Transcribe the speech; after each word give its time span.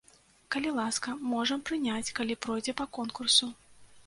Калі 0.53 0.71
ласка, 0.77 1.13
можам 1.33 1.61
прыняць, 1.71 2.13
калі 2.21 2.39
пройдзе 2.47 2.77
па 2.81 2.89
конкурсу. 3.01 3.53